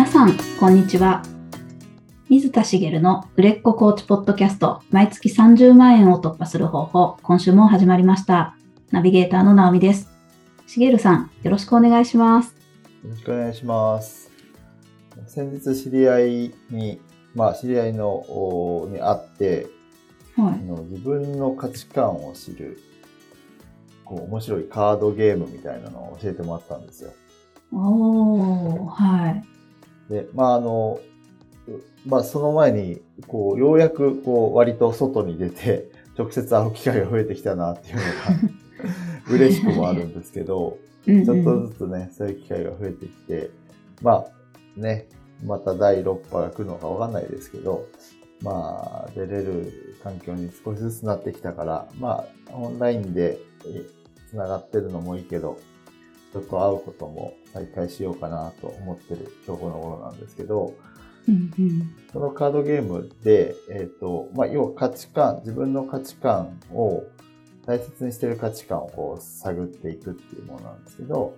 [0.00, 1.22] 皆さん、こんにちは。
[2.30, 8.56] 水田茂の売れっ子コーチポッドキャスト、毎月30万円を突破する方法、今週も始まりました。
[8.92, 10.08] ナビゲーターの直美です。
[10.66, 12.54] 茂さん、よろしくお願いします。
[13.04, 14.30] よろしくお願いします。
[15.26, 16.98] 先日知り合いに、
[17.34, 19.66] まあ知り合いのおに会って、
[20.38, 20.60] あはい。
[20.60, 22.78] の自分の価値観を知る、
[24.06, 27.10] こう面白いカードゲームみたいなのを教えてもらったんですよ。
[27.70, 29.49] おー、はい。
[30.10, 31.00] で、まああの、
[32.04, 43.50] まあその前に、こう、ようやくこう割と外に出て、 直接会う機会が増えてきたなっていうのが 嬉しくもあるんですけど、ちょっとずつね、そういう機会が増えてきて、
[44.02, 45.06] まあね、
[45.46, 47.86] また第6波が来るのかわかんないですけど、
[48.42, 49.72] まあ出れる
[50.02, 53.86] 環境に少しずつなってきたから、まあオンラインでえ
[54.30, 55.58] 繋がってるのもいいけど、
[56.30, 60.74] 人と会うことも再開しようかなと思ってる今日この頃なんですけど、
[61.28, 61.94] うんうん。
[62.12, 67.04] このカードゲームで、えっ、と、まあ、要は価値観、自分の価値観を、
[67.66, 71.36] 大切にしてる価値観をこう探っていくっていうものなんですけど、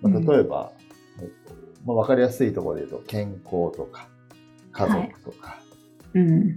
[0.00, 0.26] まあ、うん。
[0.26, 0.72] 例えば、
[1.20, 4.08] えっとまあ、わかりやすいところで言うと、健康とか、
[4.72, 5.58] 家族とか、
[6.14, 6.54] うん。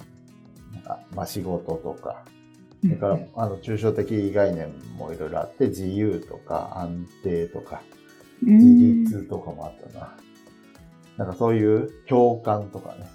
[0.74, 2.39] なんかまあ、仕事とか、うん
[2.82, 7.82] それから、あの、抽象的概念もいろいろあって、自由とか安定とか、
[8.42, 10.16] 自立とかもあったな。
[11.18, 13.06] なんかそういう共感とかね、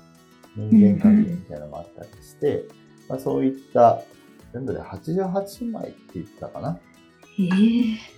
[0.57, 2.65] 人間関係みたいなのもあったりして、
[3.09, 4.03] まあ、そういった、
[4.53, 6.79] 全部で88枚って言ったかな。
[7.39, 8.15] へえ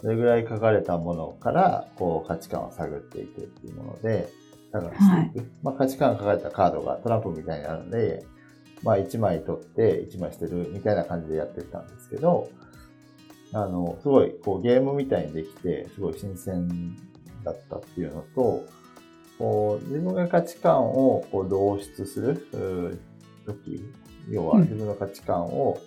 [0.00, 4.28] それぐらい書かれたものから、こう価値観を探っていくっていうもので、
[4.72, 5.50] 探していく。
[5.62, 8.24] まあ価値観が書かれたカードがトランプみたいにあるんで、
[8.82, 12.50] まあ1枚取って1枚捨てるみたいな感じでやってたんですけど、
[13.52, 16.96] あの、すごいこうゲームみたいにできて、すごい新鮮
[17.44, 18.64] だったっていうのと、
[19.38, 23.00] こう自分が価値観をこう導出する
[23.46, 23.84] 時、
[24.28, 25.78] 要はうん自分の価値観を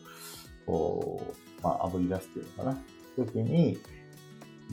[0.66, 1.22] こ
[1.60, 2.78] う、まあ、炙り出すっていうのかな。
[3.16, 3.78] 時に、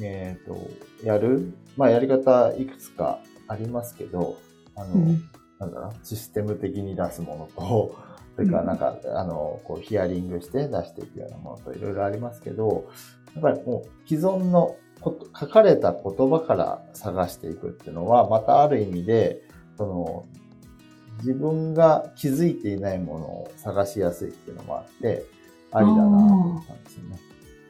[0.03, 0.56] えっ、と、
[1.05, 4.39] やる、まあやり方いくつかありますけど、
[4.75, 7.94] あの、うんなんだろう、システム的に出すものと、
[8.41, 12.89] それからなんか、あの、こう、ヒアリングして出していくようなものといろいろありますけど、
[13.34, 19.43] やっぱりもう既存のこと書かれた言葉から探していくっていうのは、またある意味で、
[19.77, 20.25] その、
[21.19, 25.23] 自分が気づいていないものを探しやすいっていうのもあって、
[25.73, 27.21] ありだなと思ったんですよね。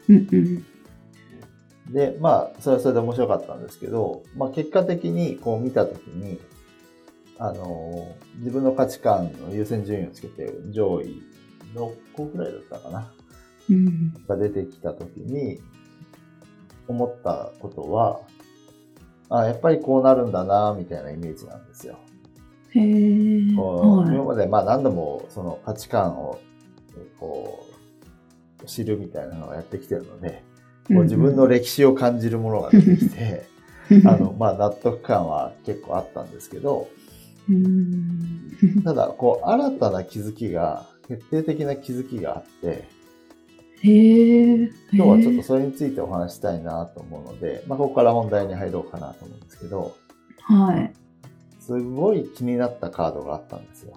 [0.08, 1.92] うんうん。
[1.92, 6.38] で、まあ、それはそれで面白かったんですけど、まあ、結果的にこう見たときに、
[7.40, 11.22] あのー自分の価値観の優先順位をつけて上位
[11.74, 13.12] 6個くらいだったかな、
[13.68, 14.14] うん。
[14.26, 15.60] が出てきたときに、
[16.88, 18.20] 思ったことは、
[19.28, 21.98] あ、やっぱりこうなるんだな、みたいなイメージなんですよ。
[22.70, 26.38] へえこう今はまでまあ何度もその価値観を
[27.18, 27.66] こ
[28.62, 30.42] う知るみたいなのをやってきてるので、
[30.88, 33.44] いこう自分の歴史を感じるものが出てきて、
[34.06, 36.99] あの、まあ、納得感は結構あったんですけど、うん
[38.84, 42.88] ただ、こう、新たな気づきが、決定的な気づきがあって、
[43.82, 49.96] へえ今日はちょっとそれについてお話したいなと思うので、まあ、ここから本題に入ろうかなと思うんですけど、
[50.42, 50.92] はい。
[51.60, 53.96] すごい気になったカードがあったんですよ。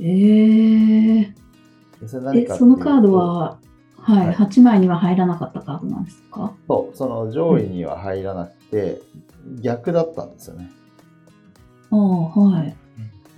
[0.00, 1.34] ええ
[2.00, 3.58] でそれ何えかそのカードは、
[3.96, 4.34] はい、はい。
[4.36, 6.52] 8枚には入らなかったカードなんですか？
[6.68, 9.00] そう、その上位には入らなくて、
[9.62, 10.70] 逆だったんですよね。
[11.96, 12.76] はい。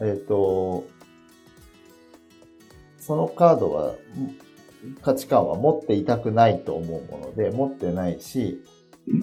[0.00, 0.84] えっ、と、
[2.98, 3.96] そのカードは、ん
[5.02, 8.62] 価値観は持っていたくないと思うもので、持ってないし、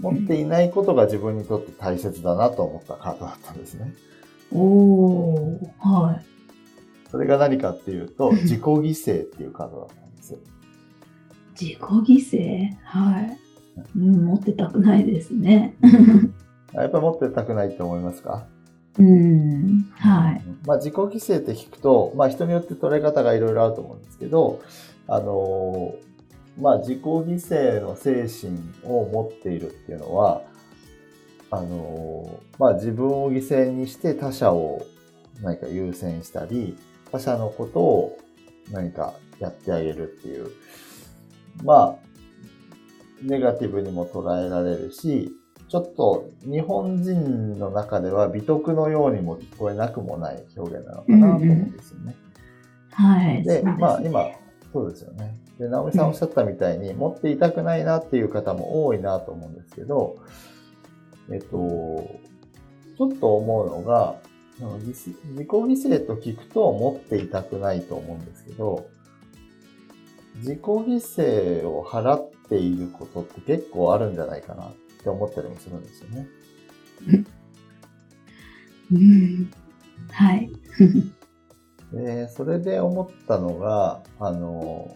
[0.01, 3.93] 持っていないことが自分にとって大切だなと思ったカードだったんですね。
[4.53, 6.25] おー、はい。
[7.11, 10.39] それが何かっていうと、 自己犠牲っていうカードだったんですよ。
[11.59, 12.75] 自己犠牲？
[12.83, 13.37] はい。
[13.97, 15.75] うん、持ってたくないですね。
[16.73, 18.47] やっぱり持ってたくないって思いますか？
[18.99, 20.43] うん、はい。
[20.65, 24.61] まあ自己犠牲って聞くと、まあ人によって捉え方がいろいろあると思うんですけど、
[25.07, 25.95] あの
[26.59, 30.43] まあ自己犠牲の精神を持っているっていうのは、
[31.49, 34.85] あのまあ自分を犠牲にして他者を
[35.41, 36.77] 何か優先したり、
[37.11, 38.17] 他者のことを
[38.71, 40.51] 何かやってあげるっていう、
[41.63, 42.03] まあ、
[43.21, 45.31] ネガティブにも捉えられるし、
[45.73, 52.15] ちょっと日本人の中では美徳のようにも聞こえなくもない表現なのかなと思うんですよね。
[52.91, 53.43] はい。
[53.43, 54.25] で、そうすねまあ今、
[54.71, 55.35] そうですよね。
[55.57, 60.17] で、直美さんおっしゃったみたいに、持っていたくないなっていう方も多いなと思うんですけど、
[61.31, 64.17] えっと、ちょっと思うのが、
[64.59, 68.85] 自己犠牲と聞くと持っていたくないと思うんですけど、
[70.35, 74.73] 自己犠牲を払っていることって結構あるんじゃないかなっ
[75.03, 76.27] て思ったりもするんですよね。
[78.91, 79.51] うん、
[80.11, 80.51] はい。
[81.93, 84.95] で、それで思ったのが、あの、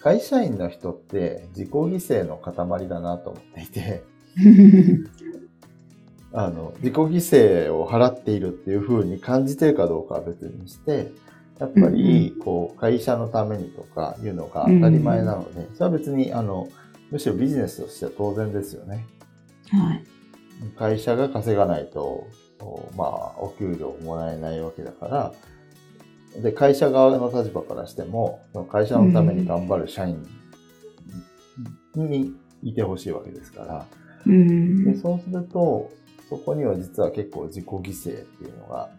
[0.00, 4.04] 会社員の人って自己犠牲の塊だなと思っていて、
[6.32, 7.08] あの、自己犠
[7.68, 11.12] 牲を払っているっていう風に感じてるかどうかは別にして、
[11.58, 16.68] やっぱり、こう、会社のためにとかいうのが当たり前なので、それは別に、あの、
[17.10, 19.06] むしろビジネスとしては当然ですよね。
[19.80, 20.04] はい。
[20.76, 22.26] 会社が稼がないと、
[22.96, 25.34] まあ、お給料もらえないわけだから、
[26.42, 28.40] で、会社側の立場からしても、
[28.70, 30.26] 会社のために頑張る社員
[31.94, 33.86] にいてほしいわけですから、
[34.26, 35.90] うん、でそうすると、
[36.28, 38.90] そこには実は結構自己犠牲っていうのが、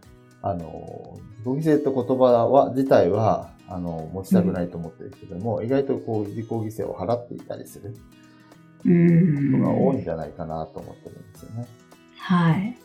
[0.41, 7.95] あの、自己犠牲って言葉は、自体は、あの、持ちたくないと思ってるけども、うん、意外とこう、自己犠牲を払っていたりする
[8.85, 10.03] ことが多いん。
[10.03, 11.31] じゃないかなと思ってるん。
[11.31, 11.67] ですよね。
[12.17, 12.77] はい。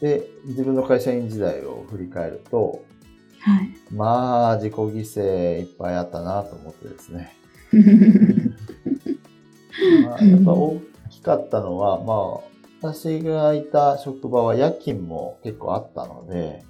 [0.00, 2.84] で、自分の会社員時代を振り返ると、
[3.40, 7.32] はい、まあ、自己犠牲いっぱいあったなと思ってですね。
[10.04, 10.80] まあ、やっぱ大
[11.10, 16.64] きかったのは、まあ、私がいた職場は夜勤も結構あったので、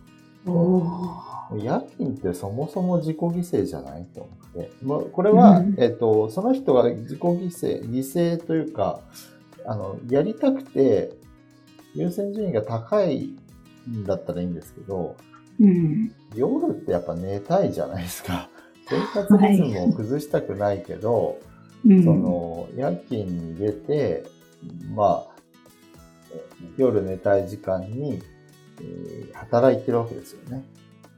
[1.54, 4.70] 夜勤ってそもそも自己犠牲じゃないと思って。
[4.82, 9.00] まあ、これは、うん、えっと、その人が自己犠牲、犠牲というか、
[9.64, 11.12] あの、やりたくて
[11.94, 13.36] 優先順位が高い
[13.88, 15.16] んだったらいいんですけど、
[15.60, 18.48] うん、夜ってやっぱ寝たいじゃないですか。
[18.88, 21.38] 生活リズムを崩したくないけど、
[21.86, 24.24] はい、その、夜勤に出て、
[24.94, 25.36] まあ、
[26.76, 28.35] 夜寝たい時間に、えー、
[29.34, 30.64] 働いてるわけですよね。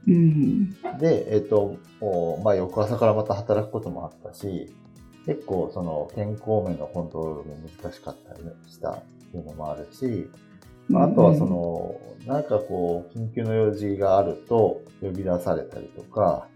[0.07, 1.77] うん、で、えっ、ー、と、
[2.43, 4.73] まあ、翌朝からまた働くこともあったし、
[5.25, 9.01] 結構その健康面のコントロールも難しかったりしたっ
[9.31, 10.29] ていうのもあるし、
[10.87, 16.47] まあ、あとはその、なんかこう、緊急の用事があると呼び出されたりとか、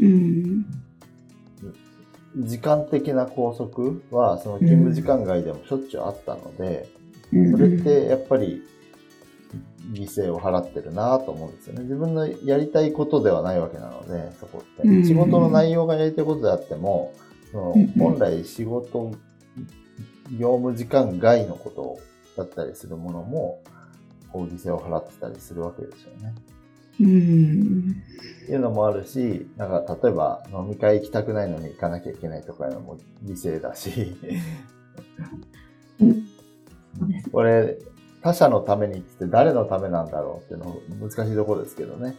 [0.00, 0.64] うん、
[2.36, 6.88] 時間的な拘束は、その勤務時間外でもしょっちゅうあったので、
[7.30, 8.62] それってやっぱり
[9.90, 11.82] 犠牲を払ってるなと思うんですよね。
[11.82, 15.04] 自分のやりたいことではないわけなので、そこって。
[15.04, 17.12] 仕事の内容がやりたいことであっても、
[17.50, 19.12] その本来仕事、
[20.38, 21.98] 業務時間外のこと
[22.36, 23.62] だったりするものも、
[24.32, 26.34] こう犠牲を払ってたりするわけですよね。
[27.00, 27.96] うん。
[28.44, 34.16] っていうのもあるし、なんか例えば飲み会行きたくないのに行かなきゃいけないとかいうのも犠牲だし、
[37.32, 37.78] これ、
[38.22, 42.14] 他者のためにって誰のためなんだろうっていうの難しいところですけどね。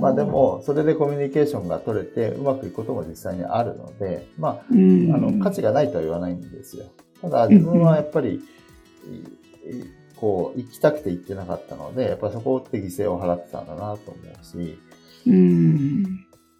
[0.00, 6.86] まあでも、それでコミュニケーションが取れてうまくいくことも実際にあるので、まあ、あの、価値がないとは言わないんですよ。
[7.20, 8.42] ただ自分はやっぱり、
[10.16, 14.78] こう、行きたくて行ってなかったので、やっぱりそこって犠牲を払ってたんだなと思うし、
[15.26, 16.02] うん。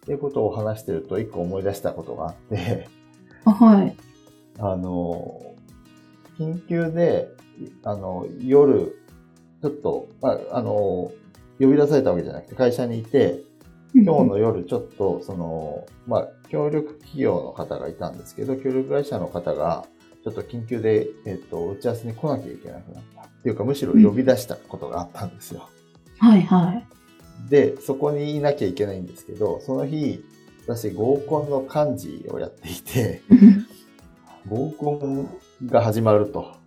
[0.03, 2.87] っていうことを話してると一個思い出したことがあって
[3.45, 3.95] はい。
[4.59, 5.55] あの、
[6.37, 7.29] 緊急で
[7.83, 8.97] あの、夜、
[9.61, 11.11] ちょっと、ああの、
[11.59, 13.41] 呼び出されたわけじゃなくて、会社にいて、
[13.95, 19.85] 今日の夜ちょっと、その、まあ、協力企業の方がいたんですけど、協力会社の方が、
[20.23, 23.21] ちょっと緊急で、えっと、打ち合わせに来なきゃいけなくなった。
[23.21, 25.69] っていうか、むしろ呼び出したことがあったんですよ。
[26.17, 27.49] はいはい。
[27.49, 30.23] で、そこにいなきゃいけないんですけど、その日、
[30.65, 33.21] 私合コンの幹事をやっていて、
[34.47, 35.29] 合コン
[35.65, 36.62] が始まると。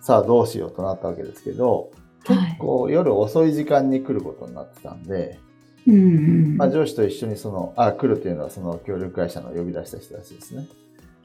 [0.00, 1.90] さあどうしようとなったわけですけど、
[2.24, 5.38] 結構夜遅い時間に来ることになってたんで、
[5.86, 10.66] うん、まあ、上司と一緒にその、あ、来るというのはその協力会社の呼び出した人たちですね。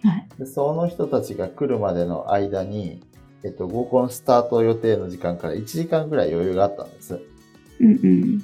[0.03, 3.01] はい、でその人たちが来るまでの間に、
[3.43, 7.19] えっと、合コンスタート予定の時間から1時間ぐらい余裕があったんです。
[7.79, 8.43] うんうん、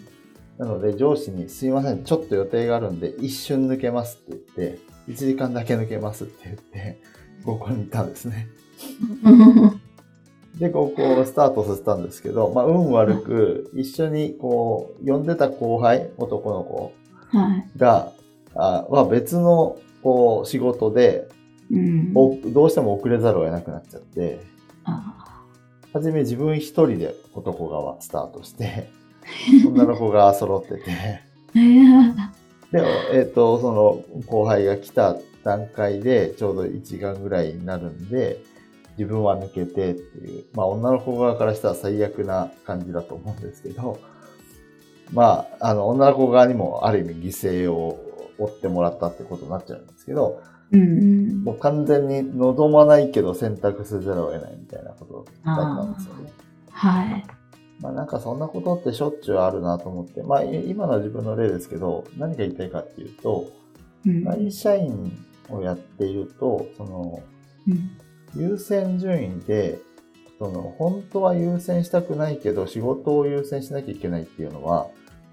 [0.57, 7.01] なので上司にすいません、ちょっと予定があるんで一瞬抜けますって言って、1時間だけ抜けますって言って、
[7.43, 8.47] 合コンに行ったんですね。
[10.59, 16.93] で、ここをスタートさせたんですけど、まあ、運悪く、一緒にこう、呼んでた後輩、男の子。
[17.77, 18.13] が、はい、
[18.55, 21.27] あは別のこう仕事で、
[21.71, 24.39] うん、どうしても遅れざるを得なくなっちゃって、
[25.93, 28.89] はじめ自分一人で男側スタートして、
[29.67, 31.21] 女の子が揃ってて、
[32.71, 32.83] で、
[33.13, 38.41] えっ、ー、と、その後輩が来た段階でちょうど1時間ぐらいになるんで、
[38.99, 43.97] 自分は抜けてっていう、まあ女の子側からしたら最悪な感じだと思うんですけど、
[45.13, 47.97] まあ、あの、女の子側にもある意味犠牲を
[48.37, 56.31] 負ってもらったってことになっちゃうんですけど、うんうんもう完全に望まないけど選択せざるを得ないみたいなことだったんですよね。
[56.69, 57.25] はい。
[57.79, 63.47] まあなんかそんなことってしょっちゅうあるなと思って、まあい今のは自分の例ですけど、何が言いたいかっていうと、
[64.05, 65.17] うん会社員
[65.49, 67.23] をやっていると、その
[67.67, 67.91] うん
[68.35, 69.79] 優先順位で、
[70.37, 74.87] その本当は優先したくないけど仕事を優先しなきゃいけないっていうのは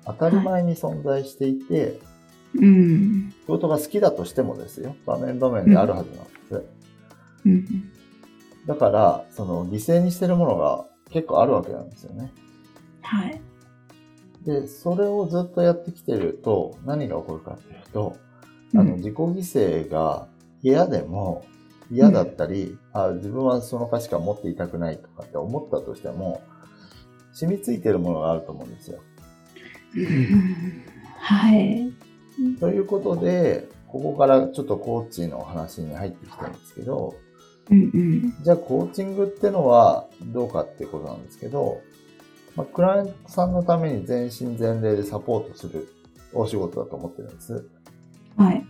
[0.05, 2.00] 当たり前に存在していて、
[2.55, 6.62] うん仕事が好きだとしてもですよ、場面場面であるはずなんです。
[7.45, 7.93] うん
[8.67, 12.33] だから、その犠牲にしてるものが結構あるわけなんですよね。
[13.03, 13.41] はい。
[14.45, 18.17] で、それをずっとやってきてると何が起こるかっていうと、
[18.75, 20.26] あの、うん自己犠牲が
[20.62, 21.45] 嫌でも
[21.90, 26.43] 嫌だったり、あ、自分はその価値観持っていたくないとかって思ったとしても、
[27.33, 29.00] 染みついてるものがあると思うんですよ。
[29.97, 30.85] うん
[31.19, 31.93] はい。
[32.61, 37.14] ということで、ここからちょっとコーチの話に入ってきたんですけど、
[37.71, 41.81] うんうんじゃあコーチングってのはどうかってことなんですけど、
[42.55, 45.88] まあ、クライアントさんのために全身全霊でサポートする
[46.33, 47.69] お仕事だと思ってるんです。
[48.37, 48.64] はい。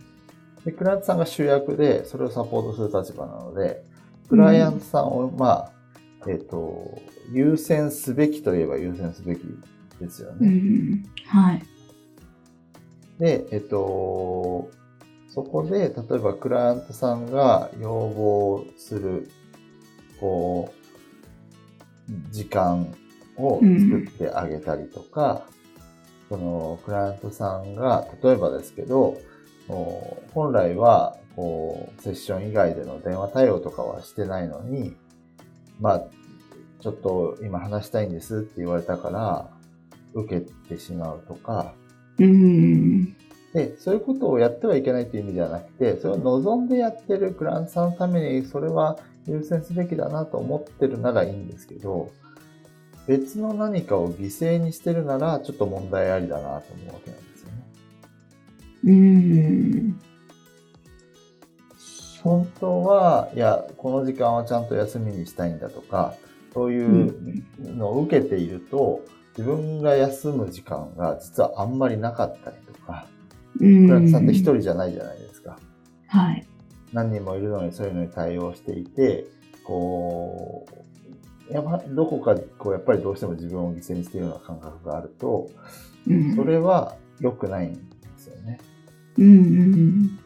[0.67, 3.85] で、クライアントさんが主役でそれをサポートする立場なので、
[4.29, 5.73] クライアントさんを、まあ、
[6.29, 7.01] えっ、と、
[7.33, 9.43] 優先すべきといえば優先すべき
[10.01, 10.51] ですようね。
[10.51, 11.63] んはい。
[13.21, 14.69] で、えっ、と、
[15.29, 19.31] そこで、例えばクライアントさんが要望する、
[20.19, 20.75] こ
[22.09, 22.93] う、時間
[23.37, 25.47] を作ってあげたりとか、
[26.29, 29.17] その、クライアントさんが、例えばですけど、
[29.69, 34.97] 本来は、こう、セッション以外での電話対応とかはしてないのに、
[35.81, 36.05] まあ、
[36.81, 39.51] ちょっと今話したいんですって言われたから、
[40.15, 41.75] 受けてしまうとか、
[42.19, 43.17] うん
[43.53, 52.13] で、そういうことをやってはいけないという意味ではなくて、それを望んでやってるクライアントさんのために、それは優先すべきだなと思ってるならいいんですけど、
[53.07, 57.66] 別の何かを犠牲にしてるなら、ちょっと問題ありだなと思うわけなんですよね。
[58.85, 60.01] うん
[62.23, 66.15] 本当は、いや、この時間はちゃんと休みにしたいんだとか、
[66.53, 69.01] そういうのを受けていると、
[69.39, 73.07] 自分が休む時間が実はあんまりなかったりとか、
[73.53, 75.59] ククライアントさんって一人じゃないじゃないですか。
[76.09, 76.45] はい。
[76.93, 79.27] 何人もいるのにそういうのに対応していて、
[79.63, 80.67] こ
[81.51, 85.49] う、やっぱどこかこうやっぱりどうしても自分を犠牲にしているような感覚があると、
[86.09, 87.75] うんそれは良くないん
[88.47, 88.59] ですよね。
[89.19, 90.19] うんうん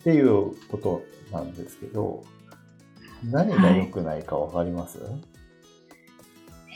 [0.00, 2.24] っていうことなんですけど、
[3.30, 4.98] 何が良くないかわかります、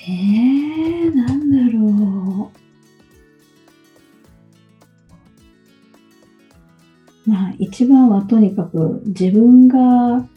[0.08, 2.52] えー、なんだろ
[7.26, 7.28] う。
[7.28, 10.28] まあ、一番はとにかく自分が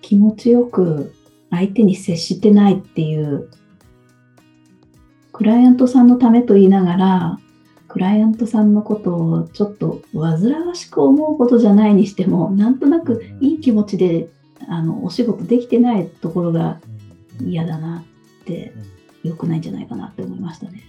[0.00, 1.12] 気持ちよく
[1.50, 3.50] 相手に接してないっていう、
[5.32, 7.40] クライアントさんのためと言いながら、
[7.90, 14.28] クライアントさんのことをちょっと煩わしく思うことじゃないにしても、なんとなくいい気持ちで
[14.68, 16.80] あのお仕事できてないところが
[17.40, 18.04] うん嫌だな
[18.42, 20.82] ってうん良くないんじゃないかなって思いましたね。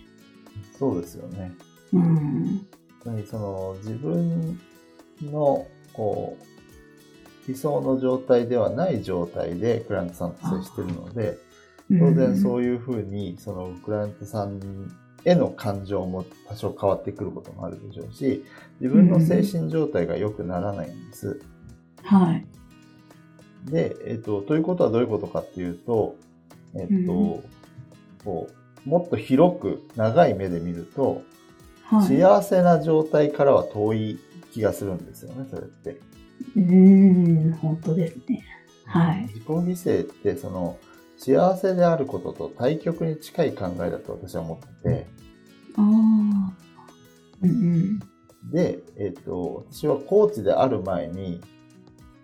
[0.77, 1.51] そうですよね。
[1.93, 2.67] うん。
[3.01, 4.59] つまりその自分
[5.23, 11.37] のこう理想の状態ではない状態でクライアントさんと接してるので、
[11.89, 12.71] 当然そういう。
[12.71, 14.59] いうふうに、そのクライアントさん
[15.25, 18.43] への感情も多少変わってくることもあるでしょうし、
[18.79, 21.41] 自分の精神状態が良くならないんです。
[22.03, 22.45] はい。
[23.65, 26.15] で、えっ、と、ということはどういうことかっていうと、
[26.73, 27.43] えっ、と、うん
[28.23, 28.49] こ
[28.85, 31.23] う、もっと広く長い目で見ると、
[31.83, 32.07] はい。
[32.07, 34.19] 幸せな状態からは遠い
[34.53, 35.99] 気がするんですよね、それって。
[36.55, 38.43] うん、本当ですね。
[38.85, 39.21] はい。
[39.23, 40.77] 自己犠牲って、その、
[41.23, 45.07] 幸せであることと対極に近い考えだと私は思ってて、
[45.77, 46.53] ああ。
[47.43, 47.99] うん
[48.51, 51.39] で、えっ、と、私はコーチである前に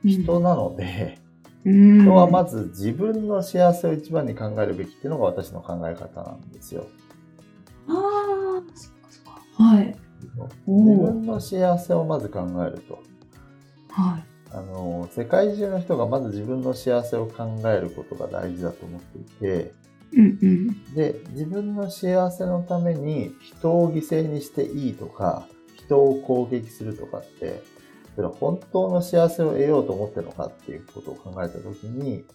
[0.04, 0.10] うん。
[0.10, 1.20] 人なので、
[1.64, 2.70] うん、人はまず。
[2.74, 6.88] ず自分の幸せを一番に考えるべきっていうのが私の考え方なんですよ。
[7.88, 9.64] ああ、そっかそっか。
[9.64, 9.96] はい。
[10.66, 13.04] 自分の幸せをまず考えると。
[13.90, 14.27] はい。
[14.52, 19.74] あの、世界中の人がまず自分の幸せを考えることが大事だと思っていて、
[20.14, 20.96] うんうん。
[20.96, 27.62] で、自分の幸せのために人を犠牲にしていいとか、人を攻撃するとかって、
[28.16, 32.26] それは本当の幸せを得ようと思ってるのかっていうことを考えたときに、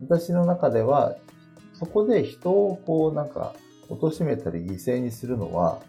[0.00, 1.16] 私の中では、
[1.72, 3.54] そこで人をこうなんか、
[3.88, 5.80] 貶めたり犠牲にするのは、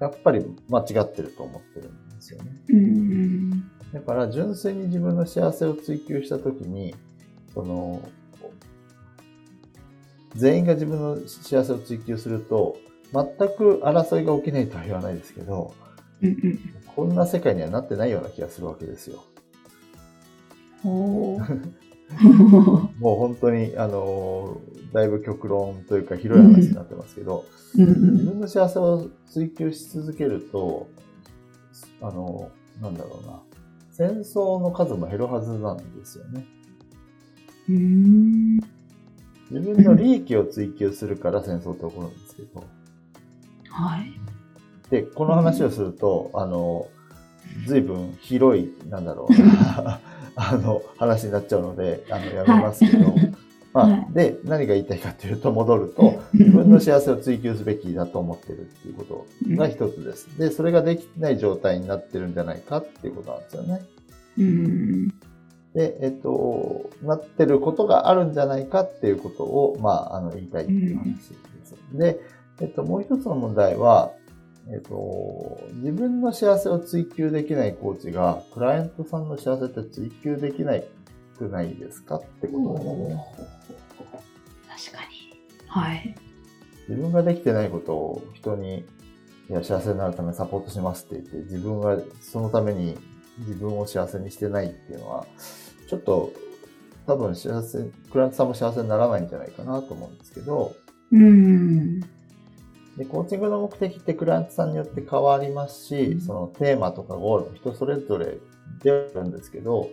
[0.00, 2.52] やっぱり間違ってると思ってるんですよね。
[2.68, 3.70] うん。
[3.92, 6.94] だから純粋に自分の幸せを追求したときに、
[7.54, 8.02] その、
[10.34, 12.76] 全員が自分の幸せを追求すると、
[13.12, 13.26] 全
[13.56, 15.74] く争いが起きないとは言わないですけど、
[16.22, 16.60] うんうん。
[16.94, 19.24] こんな世界にはなってないような気がするわけですよ。
[23.00, 24.60] もう本当に、あの、
[24.92, 27.44] だいぶ極論というか広い話になってますけど、
[27.76, 30.88] うん自分の幸せを追求し続けると、
[32.00, 32.50] あの、
[32.80, 33.42] なんだろうな、
[33.96, 36.44] 戦争の数も減るはずなんですよね。
[37.70, 38.56] うん。
[39.50, 42.62] 自分の利益を追求するから戦争って起こるんですけど、
[43.70, 44.12] はい。
[44.90, 46.88] で、この話をすると、あの、
[47.66, 50.00] 随分広い、なんだろうな、
[50.36, 53.14] あの、話になっちゃうので、あの、やめますけど、
[53.76, 60.38] まあ、はいで、何が言いたいかというと、戻ると、自分の幸せを追求すべきだと思ってるっていうことが一つです。
[60.38, 63.82] で、それができない状態になってるんじゃないかっていうことなんですよね。
[64.38, 65.08] うん。
[65.74, 71.74] で、えっと、なってることがあるんじゃないかっていうことを、まあ、あの、言いたいっていう話です。
[71.92, 72.20] で、
[72.62, 74.12] えっと、もう一つの問題は、
[74.72, 80.84] えっと、自分の幸せを追求できないコーチが、クライアントさんの幸せって追求できない
[81.36, 83.24] くないですかってことですね。
[84.68, 85.68] 確かに。
[85.68, 86.14] はい。
[86.88, 88.84] 自分ができてないことを人に、
[89.48, 92.96] いや、幸せになるためにサポートしますって言って、自分がそのために
[93.38, 95.26] 自分を幸せにしてないっていうのは、
[95.88, 96.32] ちょっと
[97.06, 97.78] 多分幸せ、
[98.10, 100.74] クライアントさんも幸せにならないんじゃないかなと思うんですけど、
[101.12, 102.00] うん。
[102.00, 108.38] で、コーチングの目的ってクライアントさんによって変わりますし、そのテーマとかゴールも人それぞれ
[108.82, 109.90] であるんですけど、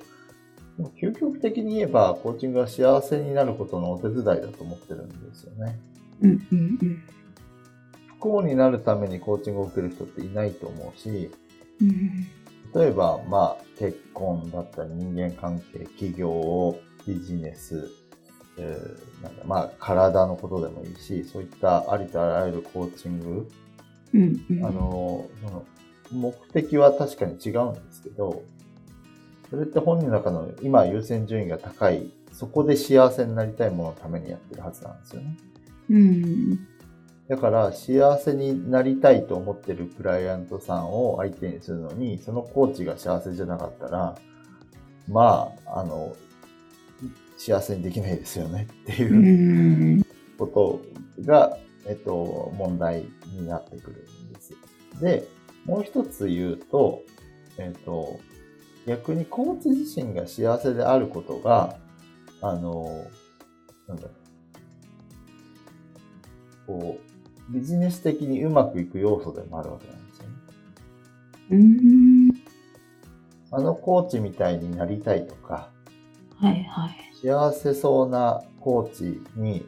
[0.78, 5.80] でも究極的に言えば、コーチングは幸せになることのお手伝いだと思ってるんですよね。
[6.22, 7.04] うんうんうん。
[8.08, 11.32] 不幸になるためにコーチングを受ける人っていないと思うし、
[11.82, 12.28] うん
[12.76, 17.88] 例えば、まあ、結婚だったり人間関係、企業、ビジネス、
[18.58, 23.48] えーなんだまあ、体のことでもいいし、そういったありとあらゆるコーチング、
[24.14, 24.66] うんうん。
[24.66, 25.66] あの、その
[26.12, 28.42] 目的は確かに違うんですけど、
[29.54, 35.38] それって本人の中の今優先順位が高い、そこで幸せになりたいもののためにやってるはずなんですよね。
[35.92, 36.68] うん。
[37.28, 44.18] だから幸せになりたいと思ってるクライアントさんを相手にするのに、そのコーチが幸せじゃなかったら、
[45.08, 46.16] まあ、あの、
[47.38, 50.04] 幸せにできないですよねっていう
[50.40, 50.82] こと
[51.24, 54.56] が、えっと、問題になってくるんです。
[55.00, 55.28] で、
[55.66, 57.04] もう一つ言うと、
[57.60, 58.20] えっと、
[58.86, 61.78] 逆にコーチ自身が幸せであることが、
[62.42, 63.06] あの、
[63.88, 64.14] なんだろう
[66.68, 67.00] こ
[67.50, 70.36] う、ビジネス的にうまくいく要素でもあるわけなんですよね。
[71.52, 72.32] うん。
[73.52, 75.70] あのコーチみたいになりたいとか、
[76.38, 76.98] はいはい。
[77.22, 79.66] 幸せそうなコーチに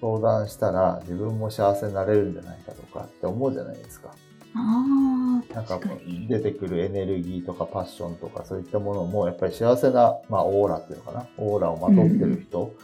[0.00, 4.14] 相談したら自分も幸せになれるんじゃないかとかって思うじゃないですか。
[4.54, 6.26] ああ、なんか確かに。
[6.26, 11.26] 出てくるエネルギーとかパッションとかそういったものもやっぱり幸せな、まあオーラっていうのかな？
[11.38, 12.74] オーラをまとってる人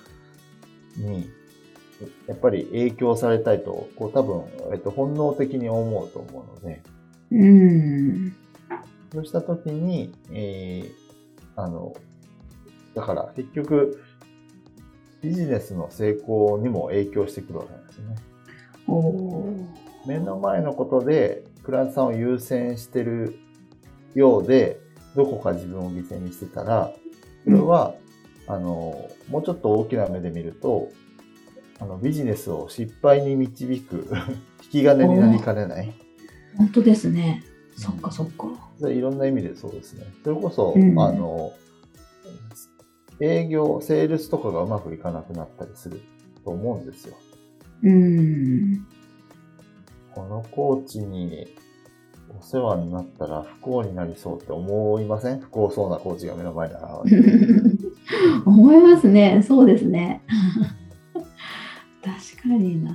[0.97, 1.31] に、
[2.27, 6.83] やっぱり影響されたいと、こう多分、えっと、本能的に思うと思うので、
[7.33, 8.37] うん。
[9.13, 11.95] そうしたときに、えー、あの、
[12.95, 14.01] だから結局、
[15.21, 18.17] ビジネスの成功にも影響してくるわけなんですよね。
[18.87, 19.67] おお。
[20.07, 23.39] 目の前のことで、クライアントさんを優先してる
[24.15, 24.81] ようで、
[25.15, 26.95] どこか自分を犠牲にしてたら、
[27.45, 27.95] それは、
[28.47, 30.89] あの、もうちょっと大きな目で見ると、
[31.79, 34.09] あの、ビジネスを失敗に導く
[34.65, 35.93] 引き金になりかねない。
[36.57, 37.45] 本当ですね。
[37.77, 38.49] そっかそっか。
[38.89, 40.07] いろんな意味でそうですね。
[40.25, 41.53] それこそ、うんあの、
[43.21, 46.01] 営業、セールスとかがうまくいかなくなったりする
[46.47, 47.15] と思うんですよ。
[47.83, 48.87] うん。
[50.19, 51.47] このコーチに
[52.41, 55.39] お世話になったら不幸になりそうって思いません？
[55.39, 57.89] 不幸そうなコーチが目の前に現れて。
[58.45, 59.45] 思いますね。
[59.47, 60.23] そうですね。
[62.03, 62.93] 確かにな。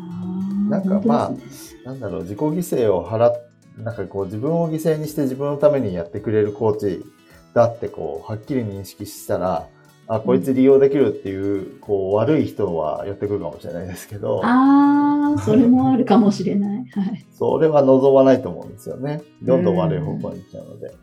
[0.69, 1.37] なんかまあね
[1.85, 3.33] なんだろう、自己犠牲を払っ、
[3.77, 7.05] なんかこう自分を犠牲にして自分のためにやってくれるコーチ
[7.53, 9.67] だってこう、はっきり認識したら、
[10.07, 15.02] あ、こいつ利用できるっていう、こう、悪い人はやってくるかもしれないですけど、あ
[15.35, 16.85] あ、それもあるかもしれない。
[16.91, 17.25] はい。
[17.31, 19.21] それは望まないと思うんですよね。
[19.41, 20.87] どんどん悪い方向に行っちゃうので。
[20.87, 20.97] うん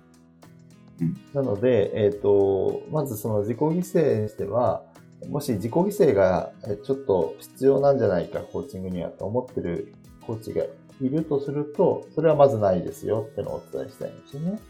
[1.33, 4.83] なので、えっ、と、まずその自己犠牲にしては、
[5.31, 9.95] もし自己犠牲がえちょっと必要なんじゃないか、コーチングにはと思ってる
[10.27, 10.65] コーチが
[11.01, 14.61] いるとすると、それはまずないですよってのをお伝えしたいんですよね。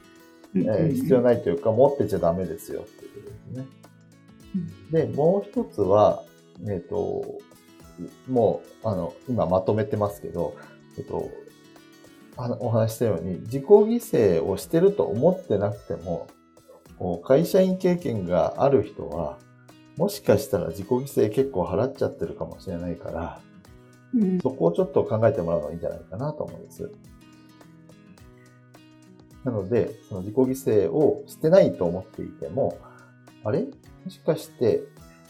[0.54, 3.66] うんえー必要ないというか、持ってちゃダメですよっていうことです
[4.94, 5.06] ね。
[5.06, 6.22] で、もう一つは、
[6.68, 7.38] えっ、と、
[8.28, 10.56] もう、あの、今まとめてますけど、
[10.98, 11.30] えっ、と、
[12.36, 16.28] あのお話ししたように、自己犠牲をしてると思ってなくても、
[17.24, 19.38] 会社員経験がある人は、
[19.96, 23.40] もしかしたら自己犠牲結構払っちゃってるかもしれないから、
[24.14, 26.90] うんそこをちょっと考えてもらうのがいいんじゃないかなと思うんです。
[29.44, 30.48] なので、その自己犠
[30.86, 32.78] 牲をしてないと思っていても、
[33.44, 33.60] あれ？
[33.62, 34.82] もしかして、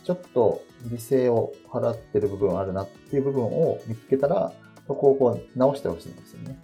[0.04, 4.52] ちょっと犠牲を払ってる部分あるなっていう部分を見つけたら、
[4.86, 6.58] そこをこう直してほしいんですよね。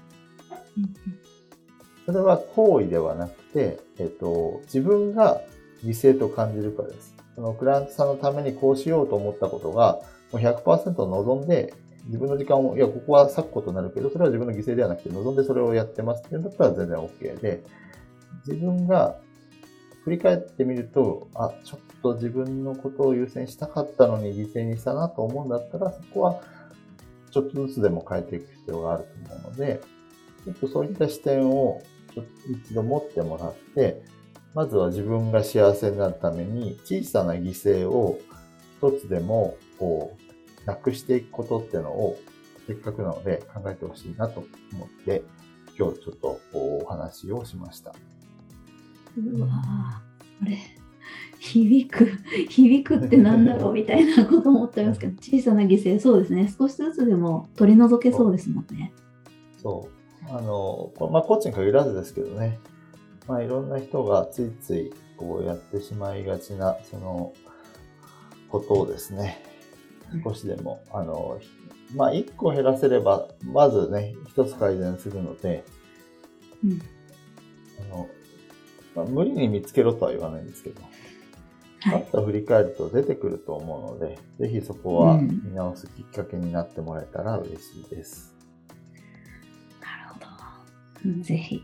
[2.06, 5.40] それは行為ではなくて、えっと、自分が
[5.82, 7.14] 犠牲と感じるからです。
[7.34, 10.00] そのクライアントさんのためにこうしようと思ったことが、
[10.32, 11.74] もう100%望んで、
[12.06, 17.62] 自分の時間を、いや、ここは割くことになるけど、それは自分の犠牲ではなくて、望んでそれをやってますっていうんだったら全然 OK で、
[18.46, 19.18] 自分が
[20.06, 26.40] 振り返ってみると、あ、ちょっと自分のことを優先したかったのに犠牲にしたなと思うんだったら、そこは
[27.32, 29.80] ちょっとずつでも変えていく必要があると思うので、
[30.44, 31.82] ちょっとそういった視点を
[32.14, 34.00] ちょっと一度持ってもらって、
[34.54, 38.20] まずは自分が幸せになるために小さな犠牲を
[38.80, 40.16] 一つでもこ
[40.64, 42.16] うなくしていくことっていうのを
[42.68, 45.24] せっかくなので考えてほしいなと思って
[45.76, 47.92] 今日ちょっとお話をしました。
[49.16, 50.58] うわぁ、これ、
[51.38, 52.06] 響く、
[52.48, 58.92] 響くってなんだろうみたいなこと思っちゃいますけど、 小さな犠牲、そうですね、少しずつでも取り除けそうですもんね。
[59.58, 59.96] そう。
[60.28, 62.58] あの、こまあ、コーチに限らずですけどね。
[63.28, 67.32] まあ、いろんな人がついついこうやってしまいがちな、その、
[68.48, 69.42] ことをですね、
[70.24, 71.38] 少しでも、あの、
[71.94, 75.64] まあ、一個減らせれば、まずね、一つ改善するので、
[76.64, 76.80] うん
[77.80, 78.08] あの、
[78.96, 80.82] まあ、無理に見つけろとは言わないんですけど、
[81.80, 82.06] はい。
[82.12, 88.34] 後振り返ると出てくると思うので、ぜひそこはうん見直すきっかけになってもらえたら嬉しいです。
[89.80, 90.26] なるほど。
[91.04, 91.62] うんぜひ、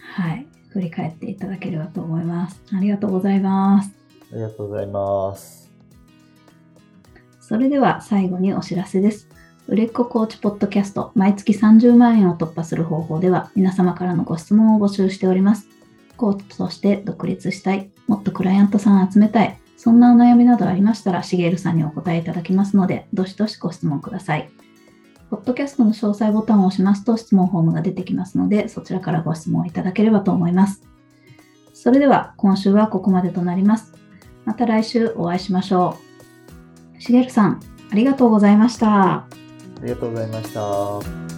[0.00, 2.62] はい、振り返っていただければと思います。
[2.72, 3.92] ありがとうございます。
[4.32, 5.70] ありがとうございます。
[7.40, 9.28] それでは最後にお知らせです。
[9.68, 15.68] 売れっ子コーチポッドキャスト毎月30万円を突破する方法では皆様からのご質問を募集しております。
[16.16, 24.50] コーチとして独立したい、もっとクライアントさん集めたい、そんなお悩みなどありましたら、しげるさんにお答えいただきますので、どしどしご質問ください。
[25.30, 30.82] ポッドキャストの詳細ボタンを押しますと質問フォームが出てきますので、そちらからご質問いただければと思います。
[31.74, 33.92] それでは今週はここまでとなります。
[34.44, 35.96] また来週お会いしましょ
[36.98, 37.02] う。
[37.02, 39.12] しげるさん、ありがとうございました。
[39.12, 39.26] あ
[39.82, 41.35] りがとうございました。